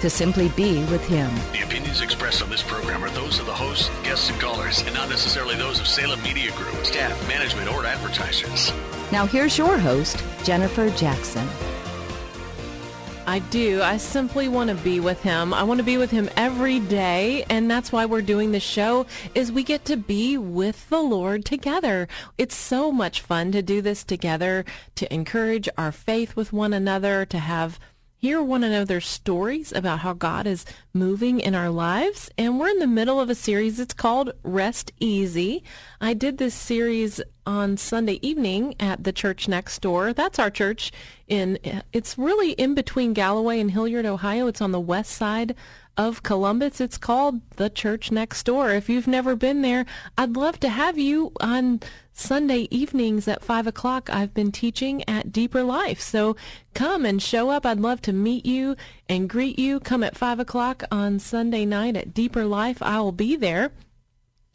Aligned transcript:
to 0.00 0.10
simply 0.10 0.48
be 0.50 0.84
with 0.86 1.06
Him. 1.06 1.30
The 1.52 1.62
opinions 1.62 2.00
expressed 2.00 2.42
on 2.42 2.50
this 2.50 2.62
program 2.62 3.04
are 3.04 3.10
those 3.10 3.38
of 3.38 3.46
the 3.46 3.54
hosts, 3.54 3.90
guests, 4.02 4.30
and 4.30 4.40
callers, 4.40 4.82
and 4.82 4.94
not 4.94 5.08
necessarily 5.08 5.56
those 5.56 5.80
of 5.80 5.86
Salem 5.86 6.22
Media 6.22 6.52
Group, 6.52 6.84
staff, 6.84 7.28
management, 7.28 7.68
or 7.68 7.84
advertisers. 7.84 8.72
Now 9.10 9.26
here's 9.26 9.56
your 9.56 9.78
host, 9.78 10.22
Jennifer 10.44 10.90
Jackson. 10.90 11.48
I 13.28 13.40
do. 13.40 13.82
I 13.82 13.98
simply 13.98 14.48
want 14.48 14.70
to 14.70 14.76
be 14.76 15.00
with 15.00 15.22
him. 15.22 15.52
I 15.52 15.62
want 15.62 15.76
to 15.80 15.84
be 15.84 15.98
with 15.98 16.10
him 16.10 16.30
every 16.34 16.80
day, 16.80 17.44
and 17.50 17.70
that's 17.70 17.92
why 17.92 18.06
we're 18.06 18.22
doing 18.22 18.52
the 18.52 18.58
show 18.58 19.04
is 19.34 19.52
we 19.52 19.62
get 19.62 19.84
to 19.84 19.98
be 19.98 20.38
with 20.38 20.88
the 20.88 21.02
Lord 21.02 21.44
together. 21.44 22.08
It's 22.38 22.54
so 22.54 22.90
much 22.90 23.20
fun 23.20 23.52
to 23.52 23.60
do 23.60 23.82
this 23.82 24.02
together, 24.02 24.64
to 24.94 25.12
encourage 25.12 25.68
our 25.76 25.92
faith 25.92 26.36
with 26.36 26.54
one 26.54 26.72
another, 26.72 27.26
to 27.26 27.38
have 27.38 27.78
hear 28.20 28.42
one 28.42 28.64
another's 28.64 29.06
stories 29.06 29.72
about 29.72 30.00
how 30.00 30.12
God 30.12 30.44
is 30.44 30.66
moving 30.92 31.38
in 31.38 31.54
our 31.54 31.70
lives. 31.70 32.28
And 32.36 32.58
we're 32.58 32.68
in 32.68 32.80
the 32.80 32.86
middle 32.88 33.20
of 33.20 33.30
a 33.30 33.34
series. 33.34 33.78
It's 33.78 33.94
called 33.94 34.32
Rest 34.42 34.90
Easy. 34.98 35.62
I 36.00 36.14
did 36.14 36.38
this 36.38 36.54
series 36.54 37.20
on 37.46 37.76
Sunday 37.76 38.18
evening 38.20 38.74
at 38.80 39.04
the 39.04 39.12
church 39.12 39.46
next 39.46 39.80
door. 39.82 40.12
That's 40.12 40.40
our 40.40 40.50
church 40.50 40.90
in, 41.28 41.58
it's 41.92 42.18
really 42.18 42.52
in 42.52 42.74
between 42.74 43.12
Galloway 43.12 43.60
and 43.60 43.70
Hilliard, 43.70 44.04
Ohio. 44.04 44.48
It's 44.48 44.60
on 44.60 44.72
the 44.72 44.80
west 44.80 45.12
side 45.12 45.54
of 45.98 46.22
Columbus. 46.22 46.80
It's 46.80 46.96
called 46.96 47.42
the 47.56 47.68
church 47.68 48.10
next 48.10 48.44
door. 48.44 48.70
If 48.70 48.88
you've 48.88 49.08
never 49.08 49.36
been 49.36 49.62
there, 49.62 49.84
I'd 50.16 50.36
love 50.36 50.58
to 50.60 50.68
have 50.68 50.96
you 50.96 51.32
on 51.40 51.80
Sunday 52.12 52.66
evenings 52.70 53.28
at 53.28 53.44
5 53.44 53.68
o'clock, 53.68 54.10
I've 54.10 54.34
been 54.34 54.50
teaching 54.50 55.08
at 55.08 55.30
Deeper 55.30 55.62
Life. 55.62 56.00
So 56.00 56.36
come 56.74 57.04
and 57.04 57.22
show 57.22 57.50
up. 57.50 57.64
I'd 57.64 57.78
love 57.78 58.02
to 58.02 58.12
meet 58.12 58.44
you 58.44 58.74
and 59.08 59.28
greet 59.28 59.58
you. 59.58 59.78
Come 59.78 60.02
at 60.02 60.16
5 60.16 60.40
o'clock 60.40 60.82
on 60.90 61.20
Sunday 61.20 61.64
night 61.64 61.96
at 61.96 62.14
Deeper 62.14 62.44
Life. 62.44 62.82
I 62.82 63.00
will 63.00 63.12
be 63.12 63.36
there 63.36 63.70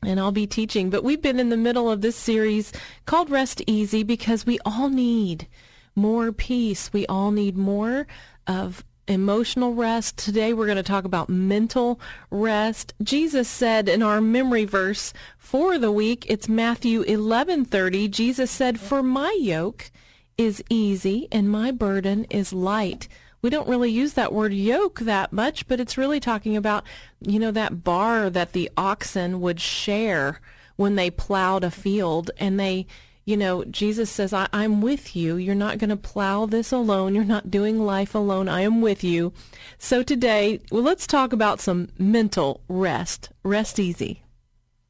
and 0.01 0.19
I'll 0.19 0.33
be 0.33 0.47
teaching. 0.47 0.89
But 0.89 1.05
we've 1.05 1.21
been 1.21 1.39
in 1.39 1.49
the 1.49 1.57
middle 1.57 1.89
of 1.89 2.01
this 2.01 2.17
series 2.17 2.73
called 3.05 3.29
Rest 3.29 3.61
Easy 3.65 4.03
because 4.03 4.45
we 4.45 4.59
all 4.65 4.89
need 4.89 5.47
more 5.95 6.31
peace. 6.33 6.91
We 6.91 7.05
all 7.07 7.31
need 7.31 7.55
more 7.57 8.07
of 8.45 8.83
emotional 9.07 9.73
rest. 9.73 10.17
Today 10.17 10.53
we're 10.53 10.65
going 10.65 10.77
to 10.77 10.83
talk 10.83 11.05
about 11.05 11.29
mental 11.29 11.99
rest. 12.29 12.93
Jesus 13.01 13.47
said 13.47 13.89
in 13.89 14.01
our 14.01 14.21
memory 14.21 14.65
verse 14.65 15.13
for 15.37 15.77
the 15.77 15.91
week, 15.91 16.25
it's 16.29 16.47
Matthew 16.47 17.03
11:30. 17.03 18.07
Jesus 18.07 18.49
said, 18.49 18.79
"For 18.79 19.03
my 19.03 19.35
yoke 19.39 19.91
is 20.37 20.63
easy 20.69 21.27
and 21.31 21.49
my 21.49 21.71
burden 21.71 22.25
is 22.29 22.53
light." 22.53 23.07
We 23.41 23.49
don't 23.49 23.67
really 23.67 23.91
use 23.91 24.13
that 24.13 24.31
word 24.31 24.53
yoke 24.53 25.01
that 25.01 25.33
much, 25.33 25.67
but 25.67 25.81
it's 25.81 25.97
really 25.97 26.21
talking 26.21 26.55
about, 26.55 26.85
you 27.19 27.39
know, 27.39 27.51
that 27.51 27.83
bar 27.83 28.29
that 28.29 28.53
the 28.53 28.71
oxen 28.77 29.41
would 29.41 29.59
share 29.59 30.39
when 30.77 30.95
they 30.95 31.11
plowed 31.11 31.65
a 31.65 31.69
field 31.69 32.31
and 32.37 32.57
they 32.57 32.87
you 33.25 33.37
know, 33.37 33.63
Jesus 33.65 34.09
says, 34.09 34.33
I- 34.33 34.49
am 34.51 34.81
with 34.81 35.15
you. 35.15 35.37
You're 35.37 35.55
not 35.55 35.77
going 35.77 35.89
to 35.89 35.95
plow 35.95 36.45
this 36.45 36.71
alone. 36.71 37.15
You're 37.15 37.23
not 37.23 37.49
doing 37.49 37.85
life 37.85 38.13
alone. 38.13 38.49
I 38.49 38.61
am 38.61 38.81
with 38.81 39.03
you. 39.03 39.31
So 39.77 40.03
today, 40.03 40.59
well, 40.71 40.83
let's 40.83 41.07
talk 41.07 41.31
about 41.31 41.61
some 41.61 41.87
mental 41.97 42.61
rest. 42.67 43.29
Rest 43.43 43.79
easy. 43.79 44.23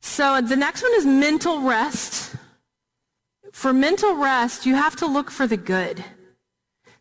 So 0.01 0.41
the 0.41 0.55
next 0.55 0.81
one 0.81 0.93
is 0.95 1.05
mental 1.05 1.61
rest. 1.61 2.35
For 3.51 3.71
mental 3.71 4.15
rest, 4.15 4.65
you 4.65 4.75
have 4.75 4.95
to 4.97 5.05
look 5.05 5.29
for 5.29 5.45
the 5.45 5.57
good. 5.57 6.03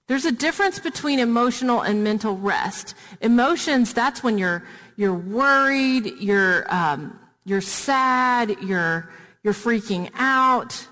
There's 0.09 0.26
a 0.26 0.32
difference 0.32 0.78
between 0.78 1.19
emotional 1.19 1.81
and 1.81 2.04
mental 2.04 2.37
rest. 2.37 2.94
Emotions, 3.22 3.94
that's 3.94 4.22
when 4.22 4.37
you're, 4.37 4.65
you're 4.97 5.15
worried, 5.15 6.12
you're, 6.21 6.72
um, 6.72 7.19
you're 7.47 7.62
sad, 7.62 8.54
you're, 8.62 9.10
you're 9.42 9.54
freaking 9.54 10.10
out 10.15 10.87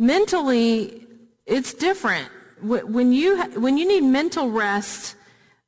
mentally, 0.00 1.06
it's 1.46 1.74
different. 1.74 2.28
When 2.62 3.12
you, 3.12 3.42
when 3.60 3.78
you 3.78 3.86
need 3.86 4.02
mental 4.02 4.50
rest, 4.50 5.14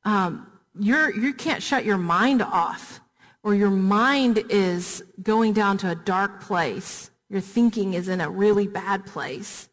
um, 0.04 0.50
you're, 0.78 1.14
you 1.14 1.32
can't 1.32 1.62
shut 1.62 1.84
your 1.84 1.98
mind 1.98 2.42
off 2.42 3.00
or 3.42 3.54
your 3.54 3.70
mind 3.70 4.42
is 4.48 5.02
going 5.22 5.52
down 5.52 5.78
to 5.78 5.90
a 5.90 5.94
dark 5.94 6.40
place. 6.40 7.10
Your 7.28 7.40
thinking 7.40 7.94
is 7.94 8.08
in 8.08 8.20
a 8.20 8.28
really 8.28 8.66
bad 8.66 9.06
place. 9.06 9.68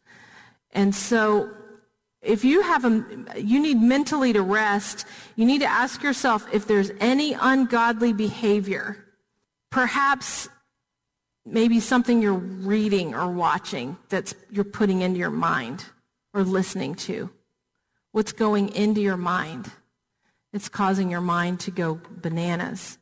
And 0.72 0.94
so 0.94 1.50
if 2.22 2.44
you 2.44 2.62
have 2.62 2.84
a, 2.84 3.04
you 3.36 3.60
need 3.60 3.80
mentally 3.80 4.32
to 4.32 4.42
rest, 4.42 5.06
you 5.36 5.46
need 5.46 5.60
to 5.60 5.66
ask 5.66 6.02
yourself 6.02 6.46
if 6.52 6.66
there's 6.66 6.90
any 7.00 7.34
ungodly 7.34 8.12
behavior. 8.12 9.06
Perhaps 9.70 10.48
maybe 11.44 11.80
something 11.80 12.20
you're 12.20 12.34
reading 12.34 13.14
or 13.14 13.30
watching 13.30 13.96
that 14.08 14.32
you're 14.50 14.64
putting 14.64 15.02
into 15.02 15.18
your 15.18 15.30
mind 15.30 15.84
or 16.32 16.42
listening 16.42 16.94
to. 16.94 17.30
What's 18.12 18.32
going 18.32 18.70
into 18.70 19.00
your 19.00 19.16
mind? 19.16 19.70
It's 20.52 20.68
causing 20.68 21.10
your 21.10 21.20
mind 21.20 21.60
to 21.60 21.70
go 21.70 22.00
bananas. 22.10 22.98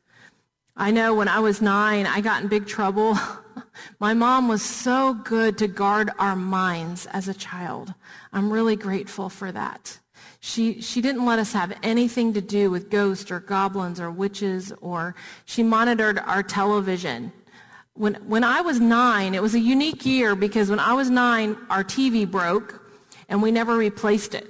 I 0.75 0.91
know 0.91 1.13
when 1.13 1.27
I 1.27 1.39
was 1.39 1.61
nine, 1.61 2.05
I 2.05 2.21
got 2.21 2.43
in 2.43 2.47
big 2.47 2.67
trouble. 2.67 3.17
My 3.99 4.13
mom 4.13 4.47
was 4.47 4.61
so 4.61 5.13
good 5.13 5.57
to 5.57 5.67
guard 5.67 6.11
our 6.19 6.35
minds 6.35 7.05
as 7.07 7.27
a 7.27 7.33
child. 7.33 7.93
I'm 8.31 8.51
really 8.51 8.75
grateful 8.75 9.29
for 9.29 9.51
that. 9.51 9.99
She, 10.39 10.79
she 10.79 11.01
didn't 11.01 11.25
let 11.25 11.37
us 11.37 11.51
have 11.51 11.77
anything 11.83 12.33
to 12.33 12.41
do 12.41 12.71
with 12.71 12.89
ghosts 12.89 13.29
or 13.29 13.41
goblins 13.41 13.99
or 13.99 14.09
witches 14.09 14.71
or 14.79 15.15
she 15.43 15.63
monitored 15.63 16.19
our 16.19 16.43
television 16.43 17.33
when, 17.99 18.13
when 18.29 18.45
I 18.45 18.61
was 18.61 18.79
nine, 18.79 19.35
it 19.35 19.41
was 19.41 19.55
a 19.55 19.59
unique 19.59 20.05
year 20.05 20.33
because 20.33 20.69
when 20.69 20.79
I 20.79 20.93
was 20.93 21.09
nine, 21.09 21.57
our 21.69 21.83
TV 21.83 22.29
broke 22.29 22.81
and 23.27 23.41
we 23.41 23.51
never 23.51 23.75
replaced 23.75 24.33
it 24.33 24.47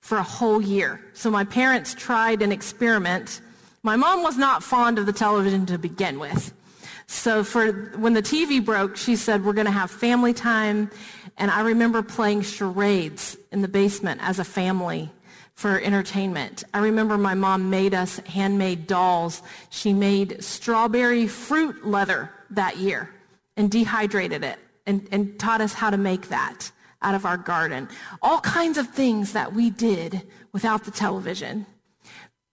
for 0.00 0.16
a 0.18 0.22
whole 0.22 0.62
year. 0.62 1.00
So 1.12 1.28
my 1.28 1.42
parents 1.42 1.92
tried 1.92 2.40
an 2.40 2.52
experiment. 2.52 3.40
My 3.82 3.96
mom 3.96 4.22
was 4.22 4.38
not 4.38 4.62
fond 4.62 5.00
of 5.00 5.06
the 5.06 5.12
television 5.12 5.66
to 5.66 5.76
begin 5.76 6.20
with. 6.20 6.54
So 7.08 7.42
for 7.42 7.72
when 7.96 8.12
the 8.12 8.22
TV 8.22 8.64
broke, 8.64 8.96
she 8.96 9.16
said, 9.16 9.44
we're 9.44 9.54
going 9.54 9.66
to 9.66 9.72
have 9.72 9.90
family 9.90 10.32
time. 10.32 10.88
And 11.36 11.50
I 11.50 11.62
remember 11.62 12.00
playing 12.00 12.42
charades 12.42 13.36
in 13.50 13.60
the 13.60 13.68
basement 13.68 14.20
as 14.22 14.38
a 14.38 14.44
family 14.44 15.10
for 15.54 15.80
entertainment. 15.80 16.62
I 16.72 16.78
remember 16.78 17.18
my 17.18 17.34
mom 17.34 17.70
made 17.70 17.92
us 17.92 18.18
handmade 18.18 18.86
dolls. 18.86 19.42
She 19.70 19.92
made 19.92 20.44
strawberry 20.44 21.26
fruit 21.26 21.84
leather 21.84 22.30
that 22.56 22.76
year 22.76 23.10
and 23.56 23.70
dehydrated 23.70 24.44
it 24.44 24.58
and, 24.86 25.06
and 25.10 25.38
taught 25.38 25.60
us 25.60 25.74
how 25.74 25.90
to 25.90 25.96
make 25.96 26.28
that 26.28 26.70
out 27.02 27.14
of 27.14 27.26
our 27.26 27.36
garden. 27.36 27.88
All 28.22 28.40
kinds 28.40 28.78
of 28.78 28.88
things 28.88 29.32
that 29.32 29.52
we 29.52 29.70
did 29.70 30.22
without 30.52 30.84
the 30.84 30.90
television. 30.90 31.66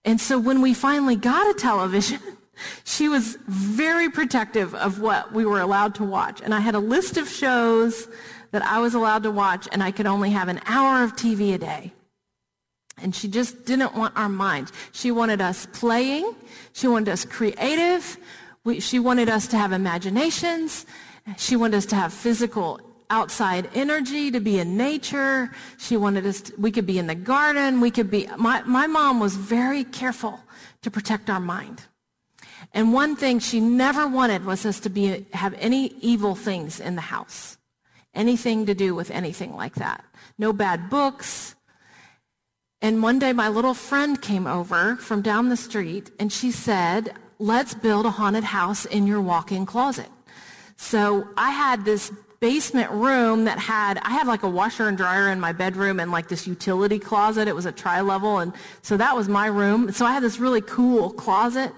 And 0.04 0.20
so 0.20 0.40
when 0.40 0.62
we 0.62 0.74
finally 0.74 1.16
got 1.16 1.50
a 1.50 1.54
television, 1.60 2.20
she 2.84 3.08
was 3.08 3.38
very 3.48 4.10
protective 4.10 4.76
of 4.76 5.00
what 5.00 5.32
we 5.32 5.46
were 5.46 5.62
allowed 5.62 5.96
to 5.96 6.04
watch. 6.04 6.42
And 6.42 6.54
I 6.54 6.60
had 6.60 6.76
a 6.76 6.80
list 6.80 7.18
of 7.18 7.30
shows 7.30 8.08
that 8.52 8.62
I 8.64 8.80
was 8.80 8.94
allowed 8.94 9.24
to 9.24 9.32
watch, 9.32 9.68
and 9.72 9.82
I 9.82 9.92
could 9.92 10.06
only 10.06 10.32
have 10.32 10.50
an 10.50 10.60
hour 10.66 11.04
of 11.04 11.16
TV 11.16 11.54
a 11.54 11.58
day. 11.58 11.94
And 13.02 13.16
she 13.16 13.28
just 13.28 13.66
didn't 13.66 13.96
want 13.96 14.16
our 14.18 14.30
minds. 14.30 14.72
She 14.92 15.12
wanted 15.12 15.42
us 15.42 15.66
playing. 15.68 16.36
She 16.74 16.88
wanted 16.88 17.10
us 17.10 17.26
creative. 17.26 18.18
We, 18.64 18.80
she 18.80 19.00
wanted 19.00 19.30
us 19.30 19.48
to 19.48 19.58
have 19.58 19.72
imaginations. 19.72 20.86
She 21.38 21.56
wanted 21.56 21.78
us 21.78 21.86
to 21.88 21.96
have 21.96 22.14
physical 22.14 22.80
outside 23.10 23.70
energy, 23.74 24.32
to 24.32 24.40
be 24.40 24.60
in 24.60 24.78
nature. 24.78 25.52
She 25.78 25.98
wanted 25.98 26.26
us, 26.26 26.42
to, 26.42 26.54
we 26.58 26.72
could 26.72 26.86
be 26.86 26.98
in 26.98 27.08
the 27.08 27.16
garden. 27.16 27.82
We 27.82 27.92
could 27.92 28.10
be, 28.10 28.28
my, 28.38 28.62
my 28.64 28.88
mom 28.88 29.20
was 29.20 29.36
very 29.36 29.84
careful 29.84 30.40
to 30.82 30.92
protect 30.92 31.30
our 31.30 31.40
mind. 31.40 31.84
And 32.74 32.94
one 32.94 33.16
thing 33.16 33.40
she 33.40 33.60
never 33.60 34.08
wanted 34.08 34.46
was 34.46 34.66
us 34.66 34.80
to 34.82 34.90
be, 34.90 35.26
have 35.34 35.54
any 35.56 35.88
evil 36.00 36.36
things 36.36 36.80
in 36.80 36.96
the 36.96 37.02
house. 37.02 37.58
Anything 38.14 38.66
to 38.66 38.74
do 38.74 38.94
with 38.94 39.12
anything 39.12 39.56
like 39.56 39.76
that. 39.76 40.04
No 40.38 40.54
bad 40.54 40.90
books. 40.90 41.56
And 42.82 43.04
one 43.04 43.20
day 43.20 43.34
my 43.34 43.48
little 43.48 43.74
friend 43.74 44.22
came 44.22 44.48
over 44.48 44.96
from 44.96 45.22
down 45.22 45.50
the 45.50 45.58
street 45.58 46.12
and 46.20 46.32
she 46.32 46.52
said, 46.52 47.14
let's 47.42 47.74
build 47.74 48.06
a 48.06 48.12
haunted 48.12 48.44
house 48.44 48.86
in 48.86 49.08
your 49.08 49.20
walk-in 49.20 49.66
closet. 49.66 50.10
So 50.78 51.28
I 51.36 51.50
had 51.50 51.84
this 51.84 52.12
basement 52.40 52.92
room 52.92 53.46
that 53.46 53.60
had, 53.60 53.98
I 54.00 54.12
had 54.12 54.28
like 54.28 54.44
a 54.44 54.50
washer 54.50 54.88
and 54.88 54.98
dryer 54.98 55.30
in 55.30 55.40
my 55.40 55.52
bedroom 55.52 56.00
and 56.00 56.12
like 56.12 56.28
this 56.28 56.48
utility 56.48 57.00
closet. 57.00 57.48
It 57.48 57.56
was 57.56 57.66
a 57.66 57.72
tri-level. 57.72 58.40
And 58.40 58.54
so 58.82 58.96
that 58.98 59.16
was 59.16 59.28
my 59.28 59.48
room. 59.48 59.92
So 59.92 60.06
I 60.06 60.12
had 60.14 60.24
this 60.24 60.40
really 60.40 60.62
cool 60.62 61.12
closet. 61.12 61.72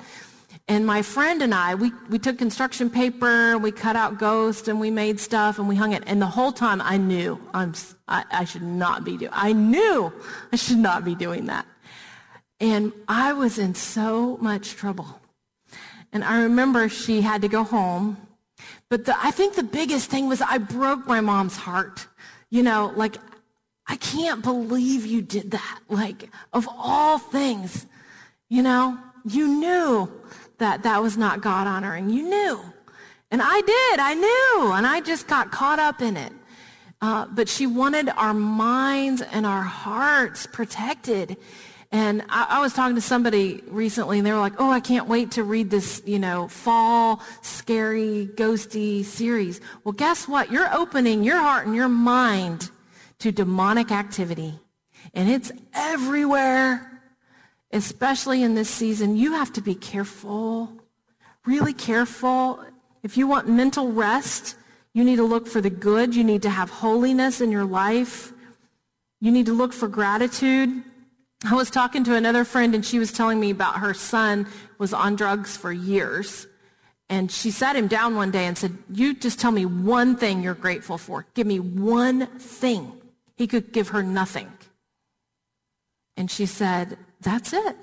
And 0.68 0.86
my 0.86 1.02
friend 1.02 1.42
and 1.42 1.54
I, 1.54 1.76
we, 1.76 1.92
we 2.10 2.20
took 2.20 2.38
construction 2.38 2.90
paper, 2.90 3.58
we 3.58 3.72
cut 3.72 3.98
out 3.98 4.18
ghosts, 4.20 4.70
and 4.70 4.80
we 4.80 4.92
made 4.92 5.20
stuff, 5.20 5.60
and 5.60 5.68
we 5.68 5.76
hung 5.76 5.92
it. 5.92 6.04
And 6.06 6.22
the 6.22 6.28
whole 6.28 6.54
time 6.54 6.82
I 6.82 6.96
knew 6.96 7.42
I'm, 7.54 7.74
I, 8.08 8.24
I 8.32 8.46
should 8.46 8.64
not 8.64 9.04
be 9.04 9.18
doing, 9.18 9.32
I 9.34 9.52
knew 9.52 10.14
I 10.54 10.56
should 10.56 10.78
not 10.78 11.04
be 11.04 11.16
doing 11.16 11.48
that. 11.48 11.66
And 12.62 12.94
I 13.10 13.34
was 13.34 13.60
in 13.60 13.76
so 13.76 14.38
much 14.38 14.76
trouble. 14.76 15.20
And 16.14 16.24
I 16.24 16.44
remember 16.44 16.88
she 16.88 17.22
had 17.22 17.42
to 17.42 17.50
go 17.50 17.64
home 17.64 18.18
but 18.94 19.06
the, 19.06 19.16
I 19.18 19.32
think 19.32 19.56
the 19.56 19.64
biggest 19.64 20.10
thing 20.10 20.28
was 20.28 20.40
I 20.40 20.60
broke 20.60 21.08
my 21.08 21.20
mom's 21.20 21.58
heart. 21.58 22.08
You 22.52 22.62
know, 22.62 22.94
like, 22.96 23.18
I 23.88 23.96
can't 23.96 24.44
believe 24.44 25.06
you 25.06 25.24
did 25.24 25.50
that. 25.50 25.80
Like, 25.90 26.30
of 26.54 26.70
all 26.72 27.18
things, 27.18 27.88
you 28.50 28.62
know, 28.62 28.98
you 29.26 29.48
knew 29.48 30.12
that 30.60 30.84
that 30.84 31.02
was 31.02 31.18
not 31.18 31.42
God 31.42 31.66
honoring. 31.66 32.12
You 32.12 32.22
knew. 32.22 32.60
And 33.32 33.42
I 33.44 33.62
did. 33.62 34.00
I 34.00 34.14
knew. 34.14 34.74
And 34.74 34.86
I 34.86 35.02
just 35.02 35.28
got 35.28 35.52
caught 35.52 35.80
up 35.80 36.02
in 36.02 36.16
it. 36.16 36.32
Uh, 37.02 37.26
but 37.26 37.50
she 37.50 37.66
wanted 37.66 38.10
our 38.10 38.34
minds 38.34 39.22
and 39.22 39.46
our 39.46 39.64
hearts 39.64 40.46
protected. 40.46 41.36
And 41.94 42.24
I, 42.28 42.48
I, 42.50 42.60
was 42.60 42.74
talking 42.74 42.96
to 42.96 43.02
somebody 43.02 43.62
recently 43.68 44.18
and 44.18 44.26
they 44.26 44.32
were 44.32 44.40
like, 44.40 44.56
oh, 44.58 44.72
I 44.72 44.80
can't 44.80 45.08
wait 45.08 45.30
to 45.34 45.44
read 45.44 45.70
this, 45.70 46.02
you 46.08 46.18
know, 46.18 46.48
fall, 46.48 47.22
scary, 47.44 48.28
ghosty 48.34 49.06
series. 49.06 49.62
Well, 49.84 49.92
guess 49.92 50.28
what? 50.28 50.52
You're 50.52 50.74
opening 50.74 51.24
your 51.24 51.38
heart 51.38 51.68
and 51.68 51.76
your 51.76 51.90
mind 51.90 52.72
to 53.20 53.32
demonic 53.32 53.92
activity. 53.92 54.60
And 55.14 55.30
it's 55.30 55.52
everywhere, 55.72 57.00
especially 57.72 58.42
in 58.42 58.56
this 58.56 58.72
season. 58.72 59.16
You 59.16 59.34
have 59.34 59.54
to 59.54 59.62
be 59.62 59.76
careful, 59.76 60.72
really 61.46 61.74
careful. 61.74 62.60
If 63.04 63.18
you 63.18 63.28
want 63.28 63.48
mental 63.48 63.92
rest, 63.92 64.56
you 64.94 65.04
need 65.04 65.18
to 65.18 65.26
look 65.26 65.46
for 65.46 65.62
the 65.62 65.70
good. 65.70 66.16
You 66.16 66.24
need 66.24 66.42
to 66.42 66.50
have 66.50 66.72
holiness 66.72 67.40
in 67.40 67.52
your 67.52 67.66
life. 67.66 68.34
You 69.22 69.32
need 69.32 69.46
to 69.46 69.54
look 69.54 69.74
for 69.74 69.88
gratitude. 69.88 70.84
I 71.46 71.56
was 71.56 71.70
talking 71.70 72.04
to 72.06 72.16
another 72.16 72.46
friend 72.46 72.74
and 72.74 72.86
she 72.86 73.00
was 73.00 73.12
telling 73.12 73.40
me 73.40 73.50
about 73.50 73.80
her 73.80 73.94
son 73.94 74.48
was 74.78 74.94
on 74.94 75.16
drugs 75.16 75.58
for 75.58 75.72
years. 75.72 76.48
And 77.10 77.30
she 77.32 77.52
sat 77.52 77.76
him 77.76 77.88
down 77.88 78.16
one 78.16 78.32
day 78.32 78.46
and 78.46 78.58
said, 78.58 78.78
you 78.90 79.14
just 79.14 79.40
tell 79.40 79.52
me 79.52 79.66
one 79.66 80.16
thing 80.16 80.42
you're 80.42 80.54
grateful 80.54 80.98
for. 80.98 81.26
Give 81.34 81.46
me 81.46 81.60
one 81.60 82.28
thing. 82.40 82.94
He 83.36 83.46
could 83.46 83.74
give 83.74 83.90
her 83.90 84.02
nothing. 84.02 84.52
And 86.16 86.32
she 86.32 86.46
said, 86.46 86.98
that's 87.20 87.52
it. 87.52 87.76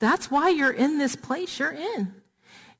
That's 0.00 0.30
why 0.30 0.50
you're 0.50 0.72
in 0.72 0.98
this 0.98 1.16
place 1.16 1.58
you're 1.58 1.72
in. 1.72 2.14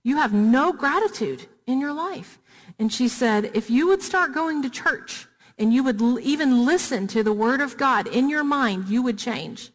You 0.03 0.17
have 0.17 0.33
no 0.33 0.73
gratitude 0.73 1.47
in 1.67 1.81
your 1.81 1.93
life. 1.93 2.39
And 2.79 2.93
she 2.93 3.09
said, 3.09 3.51
if 3.55 3.71
you 3.71 3.89
would 3.89 4.03
start 4.03 4.35
going 4.35 4.63
to 4.63 4.71
church 4.71 5.27
and 5.57 5.73
you 5.73 5.83
would 5.83 6.01
even 6.21 6.65
listen 6.65 7.07
to 7.09 7.23
the 7.23 7.33
word 7.33 7.61
of 7.61 7.77
God 7.77 8.07
in 8.07 8.29
your 8.29 8.45
mind, 8.45 8.89
you 8.89 9.03
would 9.03 9.19
change. 9.19 9.71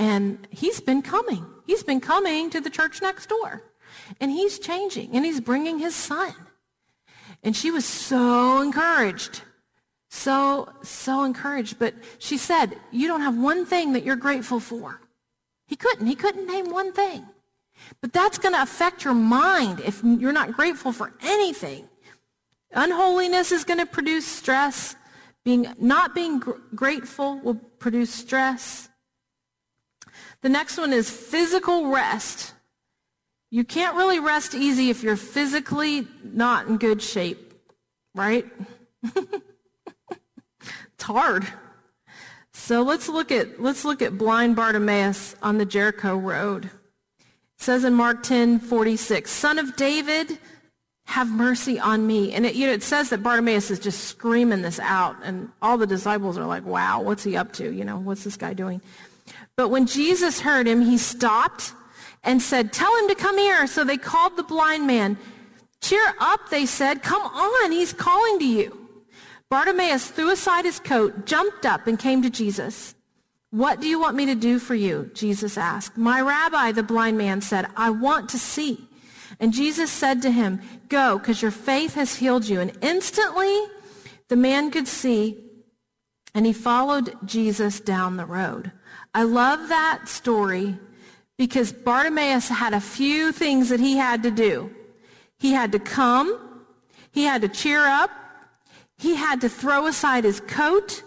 And 0.00 0.48
he's 0.48 0.80
been 0.80 1.02
coming. 1.02 1.44
He's 1.66 1.82
been 1.82 2.00
coming 2.00 2.48
to 2.50 2.60
the 2.62 2.70
church 2.70 3.02
next 3.02 3.28
door. 3.28 3.62
And 4.18 4.30
he's 4.30 4.58
changing. 4.58 5.14
And 5.14 5.26
he's 5.26 5.40
bringing 5.40 5.78
his 5.78 5.94
son. 5.94 6.34
And 7.42 7.54
she 7.54 7.70
was 7.70 7.84
so 7.84 8.62
encouraged. 8.62 9.42
So, 10.08 10.70
so 10.82 11.24
encouraged. 11.24 11.78
But 11.78 11.94
she 12.18 12.38
said, 12.38 12.78
you 12.90 13.08
don't 13.08 13.20
have 13.20 13.36
one 13.36 13.66
thing 13.66 13.92
that 13.92 14.02
you're 14.02 14.16
grateful 14.16 14.58
for. 14.58 15.02
He 15.66 15.76
couldn't. 15.76 16.06
He 16.06 16.14
couldn't 16.14 16.46
name 16.46 16.70
one 16.70 16.94
thing. 16.94 17.26
But 18.00 18.14
that's 18.14 18.38
going 18.38 18.54
to 18.54 18.62
affect 18.62 19.04
your 19.04 19.14
mind 19.14 19.80
if 19.80 20.02
you're 20.02 20.32
not 20.32 20.52
grateful 20.52 20.92
for 20.92 21.12
anything. 21.20 21.86
Unholiness 22.72 23.52
is 23.52 23.64
going 23.64 23.80
to 23.80 23.86
produce 23.86 24.26
stress. 24.26 24.96
Being, 25.44 25.66
not 25.78 26.14
being 26.14 26.38
gr- 26.38 26.52
grateful 26.74 27.38
will 27.40 27.56
produce 27.78 28.10
stress. 28.10 28.89
The 30.42 30.48
next 30.48 30.78
one 30.78 30.92
is 30.92 31.10
physical 31.10 31.88
rest. 31.88 32.54
You 33.50 33.64
can't 33.64 33.96
really 33.96 34.20
rest 34.20 34.54
easy 34.54 34.90
if 34.90 35.02
you're 35.02 35.16
physically 35.16 36.06
not 36.22 36.66
in 36.68 36.78
good 36.78 37.02
shape, 37.02 37.54
right? 38.14 38.46
it's 39.04 41.02
hard. 41.02 41.46
So 42.52 42.82
let's 42.82 43.08
look 43.08 43.32
at 43.32 43.60
let's 43.60 43.84
look 43.84 44.00
at 44.02 44.16
blind 44.16 44.54
Bartimaeus 44.54 45.34
on 45.42 45.58
the 45.58 45.64
Jericho 45.64 46.16
road. 46.16 46.66
It 46.66 46.70
says 47.58 47.84
in 47.84 47.94
Mark 47.94 48.22
10, 48.22 48.60
46, 48.60 49.30
Son 49.30 49.58
of 49.58 49.76
David, 49.76 50.38
have 51.10 51.28
mercy 51.28 51.80
on 51.80 52.06
me. 52.06 52.32
And 52.32 52.46
it, 52.46 52.54
you 52.54 52.68
know, 52.68 52.72
it 52.72 52.84
says 52.84 53.10
that 53.10 53.22
Bartimaeus 53.22 53.70
is 53.70 53.80
just 53.80 54.04
screaming 54.04 54.62
this 54.62 54.78
out, 54.78 55.16
and 55.24 55.50
all 55.60 55.76
the 55.76 55.86
disciples 55.86 56.38
are 56.38 56.46
like, 56.46 56.64
wow, 56.64 57.02
what's 57.02 57.24
he 57.24 57.36
up 57.36 57.52
to? 57.54 57.72
You 57.72 57.84
know, 57.84 57.98
what's 57.98 58.22
this 58.22 58.36
guy 58.36 58.54
doing? 58.54 58.80
But 59.60 59.68
when 59.68 59.84
Jesus 59.84 60.40
heard 60.40 60.66
him, 60.66 60.80
he 60.80 60.96
stopped 60.96 61.74
and 62.24 62.40
said, 62.40 62.72
Tell 62.72 62.96
him 62.96 63.08
to 63.08 63.14
come 63.14 63.36
here. 63.36 63.66
So 63.66 63.84
they 63.84 63.98
called 63.98 64.38
the 64.38 64.42
blind 64.42 64.86
man. 64.86 65.18
Cheer 65.82 66.14
up, 66.18 66.48
they 66.48 66.64
said. 66.64 67.02
Come 67.02 67.20
on, 67.20 67.70
he's 67.70 67.92
calling 67.92 68.38
to 68.38 68.46
you. 68.46 68.88
Bartimaeus 69.50 70.08
threw 70.08 70.30
aside 70.30 70.64
his 70.64 70.80
coat, 70.80 71.26
jumped 71.26 71.66
up, 71.66 71.86
and 71.86 71.98
came 71.98 72.22
to 72.22 72.30
Jesus. 72.30 72.94
What 73.50 73.82
do 73.82 73.86
you 73.86 74.00
want 74.00 74.16
me 74.16 74.24
to 74.24 74.34
do 74.34 74.58
for 74.58 74.74
you? 74.74 75.10
Jesus 75.12 75.58
asked. 75.58 75.94
My 75.94 76.22
rabbi, 76.22 76.72
the 76.72 76.82
blind 76.82 77.18
man 77.18 77.42
said, 77.42 77.66
I 77.76 77.90
want 77.90 78.30
to 78.30 78.38
see. 78.38 78.88
And 79.40 79.52
Jesus 79.52 79.90
said 79.90 80.22
to 80.22 80.30
him, 80.30 80.62
Go, 80.88 81.18
because 81.18 81.42
your 81.42 81.50
faith 81.50 81.96
has 81.96 82.16
healed 82.16 82.48
you. 82.48 82.60
And 82.60 82.72
instantly 82.80 83.60
the 84.28 84.36
man 84.36 84.70
could 84.70 84.88
see, 84.88 85.36
and 86.34 86.46
he 86.46 86.54
followed 86.54 87.14
Jesus 87.26 87.78
down 87.78 88.16
the 88.16 88.24
road. 88.24 88.72
I 89.12 89.24
love 89.24 89.68
that 89.68 90.08
story 90.08 90.78
because 91.36 91.72
Bartimaeus 91.72 92.48
had 92.48 92.74
a 92.74 92.80
few 92.80 93.32
things 93.32 93.70
that 93.70 93.80
he 93.80 93.96
had 93.96 94.22
to 94.22 94.30
do. 94.30 94.70
He 95.38 95.52
had 95.52 95.72
to 95.72 95.78
come. 95.78 96.38
He 97.10 97.24
had 97.24 97.42
to 97.42 97.48
cheer 97.48 97.80
up. 97.80 98.10
He 98.98 99.14
had 99.14 99.40
to 99.40 99.48
throw 99.48 99.86
aside 99.86 100.24
his 100.24 100.40
coat. 100.40 101.02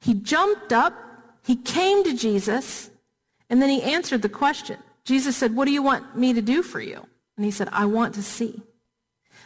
He 0.00 0.14
jumped 0.14 0.72
up. 0.72 0.94
He 1.44 1.56
came 1.56 2.04
to 2.04 2.16
Jesus. 2.16 2.90
And 3.50 3.60
then 3.60 3.68
he 3.68 3.82
answered 3.82 4.22
the 4.22 4.28
question. 4.28 4.78
Jesus 5.04 5.36
said, 5.36 5.54
what 5.54 5.64
do 5.64 5.72
you 5.72 5.82
want 5.82 6.16
me 6.16 6.32
to 6.32 6.40
do 6.40 6.62
for 6.62 6.80
you? 6.80 7.04
And 7.36 7.44
he 7.44 7.50
said, 7.50 7.68
I 7.72 7.86
want 7.86 8.14
to 8.14 8.22
see. 8.22 8.62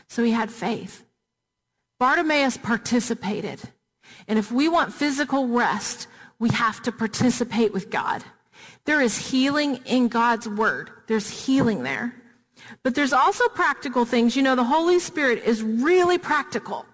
So 0.07 0.23
he 0.23 0.33
had 0.33 0.51
faith. 0.51 1.03
Bartimaeus 1.99 2.59
participated. 2.59 3.61
And 4.29 4.39
if 4.39 4.53
we 4.53 4.69
want 4.69 4.93
physical 4.93 5.49
rest, 5.49 6.09
we 6.39 6.51
have 6.51 6.83
to 6.83 6.93
participate 6.93 7.73
with 7.73 7.91
God. 7.91 8.23
There 8.85 9.01
is 9.01 9.31
healing 9.31 9.81
in 9.85 10.09
God's 10.09 10.49
word. 10.49 10.91
There's 11.07 11.29
healing 11.29 11.83
there. 11.83 12.15
But 12.83 12.95
there's 12.95 13.13
also 13.13 13.49
practical 13.49 14.05
things. 14.05 14.37
You 14.37 14.43
know, 14.43 14.57
the 14.57 14.65
Holy 14.65 14.99
Spirit 14.99 15.45
is 15.45 15.63
really 15.63 16.19
practical. 16.19 16.87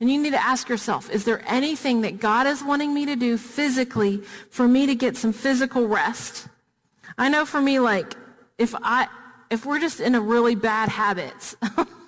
And 0.00 0.10
you 0.10 0.20
need 0.20 0.30
to 0.30 0.44
ask 0.44 0.68
yourself, 0.68 1.10
is 1.10 1.24
there 1.24 1.42
anything 1.46 2.00
that 2.00 2.18
God 2.18 2.46
is 2.46 2.62
wanting 2.62 2.92
me 2.92 3.06
to 3.06 3.14
do 3.14 3.38
physically 3.38 4.18
for 4.50 4.66
me 4.66 4.86
to 4.86 4.94
get 4.94 5.16
some 5.16 5.32
physical 5.32 5.86
rest? 5.86 6.48
I 7.16 7.28
know 7.28 7.46
for 7.46 7.60
me, 7.60 7.78
like, 7.78 8.16
if 8.58 8.74
I, 8.82 9.06
if 9.50 9.64
we're 9.64 9.78
just 9.78 10.00
in 10.00 10.14
a 10.14 10.20
really 10.20 10.54
bad 10.54 10.88
habits, 10.88 11.54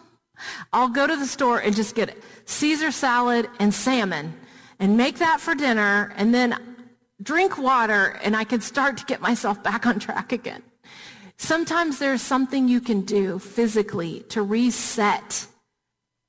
I'll 0.73 0.89
go 0.89 1.07
to 1.07 1.17
the 1.17 1.27
store 1.27 1.61
and 1.61 1.75
just 1.75 1.95
get 1.95 2.17
Caesar 2.47 2.91
salad 2.91 3.49
and 3.61 3.73
salmon 3.73 4.35
and 4.79 4.97
make 4.97 5.19
that 5.19 5.41
for 5.41 5.55
dinner 5.55 6.13
and 6.17 6.35
then 6.35 6.57
drink 7.23 7.59
water 7.59 8.19
and 8.23 8.37
I 8.37 8.45
can 8.45 8.61
start 8.61 8.97
to 8.99 9.05
get 9.05 9.21
myself 9.21 9.63
back 9.63 9.87
on 9.87 9.99
track 9.99 10.33
again. 10.33 10.63
Sometimes 11.37 11.99
there's 11.99 12.23
something 12.23 12.69
you 12.69 12.81
can 12.81 13.03
do 13.03 13.39
physically 13.39 14.21
to 14.29 14.43
reset 14.43 15.47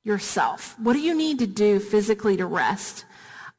yourself. 0.04 0.75
What 0.80 0.94
do 0.94 1.00
you 1.00 1.16
need 1.16 1.40
to 1.40 1.48
do 1.48 1.80
physically 1.80 2.38
to 2.38 2.46
rest? 2.46 3.06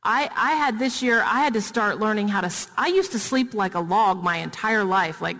I, 0.02 0.30
I 0.36 0.52
had 0.52 0.78
this 0.78 1.02
year, 1.02 1.22
I 1.22 1.40
had 1.40 1.54
to 1.54 1.60
start 1.60 1.98
learning 1.98 2.28
how 2.28 2.40
to, 2.40 2.52
I 2.76 2.88
used 2.88 3.12
to 3.12 3.18
sleep 3.18 3.54
like 3.54 3.74
a 3.74 3.80
log 3.80 4.22
my 4.22 4.36
entire 4.36 4.84
life, 4.84 5.20
like 5.20 5.36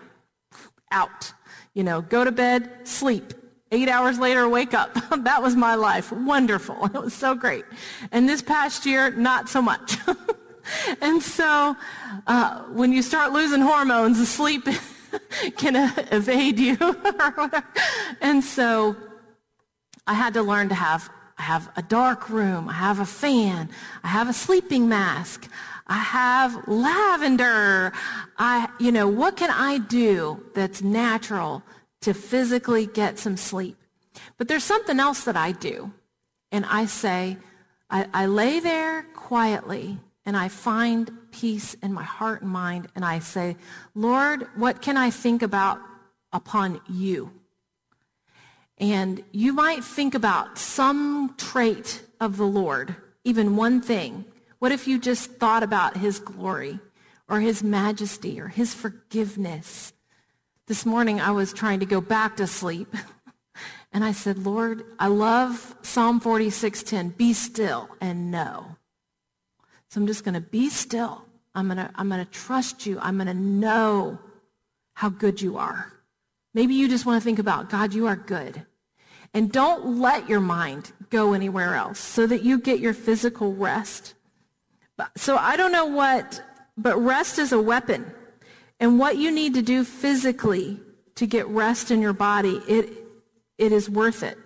out. 0.91 1.33
You 1.75 1.85
know, 1.85 2.01
go 2.01 2.25
to 2.25 2.33
bed, 2.33 2.71
sleep. 2.85 3.33
Eight 3.73 3.89
hours 3.89 4.19
later, 4.19 4.49
wake 4.49 4.75
up. 4.75 4.95
that 5.25 5.43
was 5.43 5.57
my 5.57 5.75
life. 5.75 6.13
Wonderful. 6.13 6.87
It 6.87 7.03
was 7.03 7.15
so 7.15 7.35
great. 7.35 7.65
And 8.13 8.29
this 8.29 8.43
past 8.43 8.87
year, 8.87 9.11
not 9.11 9.49
so 9.49 9.61
much. 9.61 9.97
and 11.01 11.21
so 11.21 11.77
uh, 12.27 12.63
when 12.65 12.93
you 12.93 13.03
start 13.03 13.33
losing 13.33 13.61
hormones, 13.61 14.19
the 14.19 14.27
sleep 14.27 14.69
can 15.57 15.93
evade 16.13 16.59
you 16.59 16.77
And 18.21 18.43
so 18.43 18.97
I 20.07 20.15
had 20.15 20.35
to 20.35 20.43
learn 20.43 20.69
to 20.69 20.75
have 20.75 21.11
I 21.39 21.43
have 21.43 21.71
a 21.77 21.83
dark 21.83 22.31
room. 22.31 22.67
I 22.69 22.73
have 22.73 22.99
a 22.99 23.05
fan. 23.05 23.69
I 24.03 24.09
have 24.09 24.29
a 24.29 24.33
sleeping 24.33 24.89
mask. 24.89 25.51
I 25.87 25.99
have 25.99 26.67
lavender. 26.67 27.93
I, 28.39 28.69
you 28.81 28.91
know, 28.91 29.07
what 29.07 29.37
can 29.37 29.51
I 29.51 29.79
do 29.79 30.43
that's 30.55 30.81
natural 30.83 31.63
to 32.07 32.15
physically 32.15 32.87
get 32.87 33.19
some 33.19 33.37
sleep? 33.37 33.77
But 34.39 34.47
there's 34.47 34.63
something 34.63 35.01
else 35.01 35.25
that 35.25 35.37
I 35.37 35.51
do. 35.51 35.93
And 36.53 36.65
I 36.65 36.87
say, 36.87 37.37
I, 37.91 38.07
I 38.15 38.27
lay 38.27 38.61
there 38.61 39.03
quietly 39.15 39.99
and 40.25 40.37
I 40.37 40.47
find 40.47 41.11
peace 41.33 41.75
in 41.83 41.93
my 41.93 42.05
heart 42.05 42.43
and 42.43 42.51
mind. 42.51 42.87
And 42.95 43.05
I 43.05 43.19
say, 43.19 43.57
Lord, 43.95 44.47
what 44.55 44.83
can 44.83 44.97
I 44.97 45.11
think 45.11 45.43
about 45.43 45.81
upon 46.33 46.81
you? 46.89 47.33
And 48.79 49.25
you 49.33 49.53
might 49.53 49.83
think 49.83 50.15
about 50.15 50.59
some 50.59 51.35
trait 51.37 52.03
of 52.21 52.37
the 52.37 52.47
Lord, 52.47 52.95
even 53.25 53.57
one 53.57 53.81
thing. 53.81 54.25
What 54.61 54.71
if 54.71 54.87
you 54.87 55.01
just 55.01 55.33
thought 55.33 55.65
about 55.65 55.97
his 55.97 56.21
glory 56.21 56.79
or 57.29 57.41
his 57.41 57.65
majesty 57.65 58.41
or 58.41 58.47
his 58.49 58.75
forgiveness? 58.75 59.93
This 60.67 60.85
morning 60.85 61.21
I 61.21 61.31
was 61.31 61.53
trying 61.53 61.81
to 61.81 61.87
go 61.87 62.01
back 62.01 62.37
to 62.37 62.47
sleep. 62.47 62.95
And 63.93 64.05
I 64.05 64.13
said, 64.13 64.45
Lord, 64.45 64.85
I 64.99 65.07
love 65.07 65.75
Psalm 65.81 66.21
46:10. 66.21 67.17
Be 67.17 67.33
still 67.33 67.89
and 67.99 68.31
know. 68.31 68.77
So 69.89 69.99
I'm 69.99 70.07
just 70.07 70.23
going 70.23 70.35
to 70.35 70.41
be 70.43 70.69
still. 70.69 71.25
I'm 71.55 71.69
going 71.69 71.79
to 71.79 71.91
I'm 71.95 72.11
going 72.11 72.23
to 72.23 72.31
trust 72.31 72.85
you. 72.85 72.99
I'm 73.01 73.17
going 73.17 73.29
to 73.29 73.33
know 73.33 74.19
how 74.95 75.09
good 75.09 75.41
you 75.41 75.57
are. 75.57 75.95
Maybe 76.53 76.75
you 76.75 76.89
just 76.89 77.07
want 77.07 77.23
to 77.23 77.25
think 77.25 77.39
about, 77.39 77.71
God, 77.71 77.95
you 77.95 78.07
are 78.07 78.17
good. 78.17 78.67
And 79.33 79.51
don't 79.51 79.99
let 79.99 80.29
your 80.29 80.41
mind 80.41 80.93
go 81.09 81.33
anywhere 81.33 81.75
else 81.75 81.99
so 81.99 82.27
that 82.27 82.43
you 82.43 82.59
get 82.59 82.81
your 82.81 82.93
physical 82.93 83.55
rest. 83.55 84.13
So 85.17 85.39
I 85.39 85.57
don't 85.57 85.73
know 85.73 85.87
what, 85.87 86.43
but 86.77 86.97
rest 86.99 87.39
is 87.39 87.53
a 87.53 87.61
weapon. 87.61 88.13
And 88.79 88.99
what 88.99 89.17
you 89.17 89.31
need 89.31 89.55
to 89.55 89.63
do 89.63 89.85
physically 89.85 90.81
to 91.15 91.27
get 91.27 91.47
rest 91.49 91.91
in 91.91 92.03
your 92.03 92.13
body, 92.13 92.61
it, 92.69 92.91
it 93.59 93.73
is 93.73 93.89
worth 93.89 94.23
it. 94.23 94.39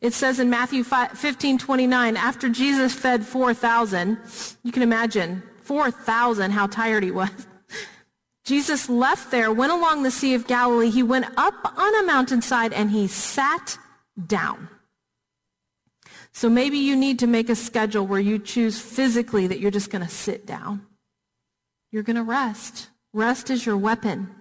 It 0.00 0.12
says 0.12 0.40
in 0.40 0.50
Matthew 0.50 0.84
15, 0.84 1.58
29, 1.58 2.16
after 2.16 2.48
Jesus 2.48 2.92
fed 2.94 3.24
4,000, 3.24 4.18
you 4.62 4.72
can 4.72 4.82
imagine 4.82 5.42
4,000 5.62 6.50
how 6.50 6.66
tired 6.66 7.02
he 7.02 7.10
was. 7.10 7.30
Jesus 8.44 8.88
left 8.88 9.30
there, 9.30 9.52
went 9.52 9.72
along 9.72 10.02
the 10.02 10.10
Sea 10.10 10.34
of 10.34 10.46
Galilee. 10.46 10.90
He 10.90 11.02
went 11.02 11.26
up 11.36 11.78
on 11.78 11.94
a 12.02 12.06
mountainside 12.06 12.72
and 12.72 12.90
he 12.90 13.06
sat 13.06 13.78
down. 14.26 14.68
So 16.32 16.48
maybe 16.48 16.78
you 16.78 16.96
need 16.96 17.18
to 17.20 17.26
make 17.26 17.48
a 17.48 17.56
schedule 17.56 18.06
where 18.06 18.20
you 18.20 18.38
choose 18.38 18.80
physically 18.80 19.46
that 19.48 19.60
you're 19.60 19.70
just 19.70 19.90
going 19.90 20.04
to 20.04 20.10
sit 20.10 20.46
down. 20.46 20.86
You're 21.90 22.02
going 22.02 22.16
to 22.16 22.22
rest. 22.22 22.88
Rest 23.12 23.50
is 23.50 23.64
your 23.64 23.76
weapon. 23.76 24.34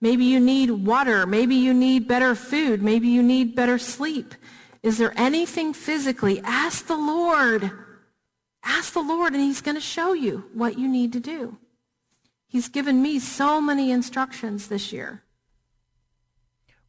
Maybe 0.00 0.24
you 0.24 0.40
need 0.40 0.70
water. 0.70 1.26
Maybe 1.26 1.54
you 1.54 1.74
need 1.74 2.08
better 2.08 2.34
food. 2.34 2.82
Maybe 2.82 3.08
you 3.08 3.22
need 3.22 3.56
better 3.56 3.78
sleep. 3.78 4.34
Is 4.82 4.98
there 4.98 5.12
anything 5.16 5.72
physically? 5.72 6.40
Ask 6.44 6.86
the 6.86 6.96
Lord. 6.96 7.70
Ask 8.64 8.92
the 8.92 9.02
Lord 9.02 9.32
and 9.32 9.42
he's 9.42 9.60
going 9.60 9.74
to 9.74 9.80
show 9.80 10.12
you 10.12 10.44
what 10.54 10.78
you 10.78 10.88
need 10.88 11.12
to 11.14 11.20
do. 11.20 11.58
He's 12.46 12.68
given 12.68 13.02
me 13.02 13.18
so 13.18 13.60
many 13.60 13.90
instructions 13.90 14.68
this 14.68 14.92
year. 14.92 15.22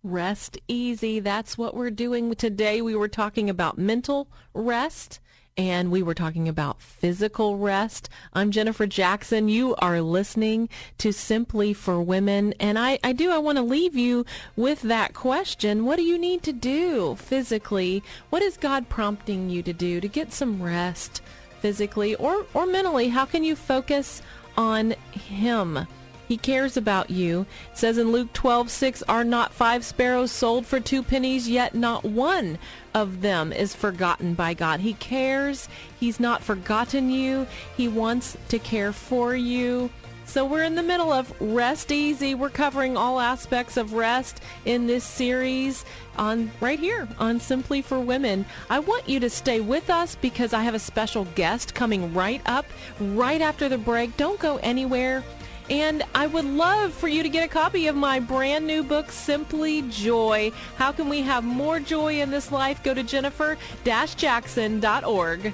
Rest 0.02 0.58
easy. 0.68 1.20
That's 1.20 1.58
what 1.58 1.76
we're 1.76 1.92
doing 1.92 2.34
today. 2.36 2.82
We 2.82 2.96
were 2.96 3.10
talking 3.10 3.50
about 3.50 3.78
mental 3.78 4.32
rest 4.54 5.20
and 5.60 5.92
we 5.92 6.02
were 6.02 6.14
talking 6.14 6.48
about 6.48 6.82
physical 6.82 7.58
rest. 7.58 8.08
I'm 8.34 8.50
Jennifer 8.50 8.88
Jackson. 8.88 9.50
You 9.50 9.76
are 9.80 10.00
listening 10.00 10.70
to 11.00 11.12
Simply 11.12 11.74
for 11.74 12.02
Women. 12.02 12.54
And 12.62 12.80
I, 12.80 12.98
I 13.04 13.12
do, 13.12 13.30
I 13.30 13.40
want 13.40 13.58
to 13.58 13.62
leave 13.62 13.94
you 13.94 14.26
with 14.56 14.82
that 14.84 15.14
question. 15.14 15.84
What 15.84 15.98
do 15.98 16.04
you 16.04 16.18
need 16.18 16.44
to 16.44 16.54
do 16.54 17.16
physically? 17.16 18.02
What 18.30 18.42
is 18.42 18.56
God 18.56 18.88
prompting 18.88 19.50
you 19.50 19.62
to 19.64 19.74
do 19.74 20.00
to 20.00 20.08
get 20.08 20.32
some 20.32 20.64
rest 20.64 21.22
physically 21.60 22.16
or, 22.16 22.46
or 22.54 22.66
mentally? 22.66 23.10
How 23.10 23.26
can 23.26 23.44
you 23.44 23.58
focus 23.58 24.22
on 24.56 24.92
Him? 25.12 25.86
He 26.30 26.38
cares 26.38 26.78
about 26.78 27.10
you. 27.10 27.48
It 27.72 27.78
says 27.80 27.98
in 27.98 28.12
Luke 28.12 28.32
12, 28.34 28.70
6, 28.70 29.04
Are 29.10 29.24
not 29.24 29.52
five 29.52 29.84
sparrows 29.84 30.32
sold 30.32 30.68
for 30.68 30.80
two 30.80 31.02
pennies, 31.02 31.50
yet 31.50 31.74
not 31.74 32.06
one 32.06 32.60
of 32.94 33.22
them 33.22 33.52
is 33.52 33.74
forgotten 33.74 34.36
by 34.36 34.54
God. 34.54 34.80
He 34.80 34.94
cares. 34.94 35.68
He's 36.00 36.20
not 36.20 36.44
forgotten 36.44 37.10
you. 37.10 37.48
He 37.76 37.88
wants 37.88 38.38
to 38.50 38.60
care 38.60 38.94
for 38.94 39.36
you. 39.36 39.90
So 40.26 40.46
we're 40.46 40.62
in 40.62 40.76
the 40.76 40.84
middle 40.84 41.12
of 41.12 41.34
Rest 41.42 41.92
Easy. 41.92 42.36
We're 42.36 42.52
covering 42.52 42.96
all 42.96 43.20
aspects 43.20 43.78
of 43.78 43.94
rest 43.94 44.40
in 44.66 44.86
this 44.86 45.04
series 45.04 45.84
on 46.16 46.52
right 46.62 46.80
here 46.80 47.08
on 47.18 47.40
Simply 47.40 47.82
for 47.82 48.00
Women. 48.00 48.46
I 48.70 48.78
want 48.78 49.10
you 49.10 49.20
to 49.22 49.32
stay 49.32 49.62
with 49.62 49.90
us 49.90 50.14
because 50.14 50.54
I 50.54 50.62
have 50.62 50.76
a 50.76 50.80
special 50.80 51.26
guest 51.34 51.74
coming 51.74 52.14
right 52.14 52.44
up 52.46 52.68
right 53.00 53.42
after 53.42 53.68
the 53.68 53.80
break. 53.80 54.16
Don't 54.18 54.40
go 54.40 54.58
anywhere. 54.58 55.24
And 55.70 56.02
I 56.16 56.26
would 56.26 56.46
love 56.46 56.94
for 56.94 57.08
you 57.08 57.22
to 57.22 57.30
get 57.30 57.46
a 57.46 57.48
copy 57.48 57.86
of 57.88 57.96
my 57.96 58.20
brand 58.20 58.66
new 58.66 58.82
book, 58.82 59.12
Simply 59.12 59.84
Joy. 59.84 60.52
How 60.78 60.92
can 60.92 61.10
we 61.10 61.22
have 61.22 61.44
more 61.44 61.80
joy 61.80 62.22
in 62.22 62.32
this 62.32 62.52
life? 62.52 62.84
Go 62.84 62.96
to 62.96 63.04
jennifer-jackson.org. 63.04 65.54